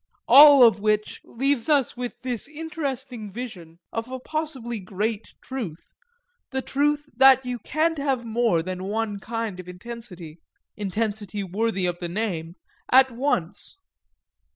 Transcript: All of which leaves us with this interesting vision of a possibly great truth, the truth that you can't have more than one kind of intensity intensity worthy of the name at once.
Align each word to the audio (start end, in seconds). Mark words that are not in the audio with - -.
All 0.27 0.63
of 0.63 0.79
which 0.79 1.21
leaves 1.23 1.69
us 1.69 1.95
with 1.95 2.15
this 2.23 2.47
interesting 2.47 3.31
vision 3.31 3.77
of 3.93 4.09
a 4.09 4.19
possibly 4.19 4.79
great 4.79 5.35
truth, 5.43 5.93
the 6.49 6.63
truth 6.63 7.05
that 7.15 7.45
you 7.45 7.59
can't 7.59 7.99
have 7.99 8.25
more 8.25 8.63
than 8.63 8.85
one 8.85 9.19
kind 9.19 9.59
of 9.59 9.67
intensity 9.69 10.39
intensity 10.75 11.43
worthy 11.43 11.85
of 11.85 11.99
the 11.99 12.09
name 12.09 12.55
at 12.91 13.11
once. 13.11 13.75